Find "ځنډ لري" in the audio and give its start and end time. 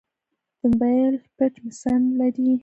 1.79-2.51